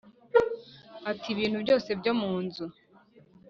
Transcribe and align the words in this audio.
Ati 1.09 1.27
ibintu 1.33 1.57
byose 1.63 1.89
byo 1.99 2.13
mu 2.19 2.33
nzu 2.43 2.65